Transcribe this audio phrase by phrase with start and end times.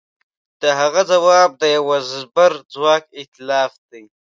[0.61, 3.71] د هغه ځواب د یوه زبرځواک ایتلاف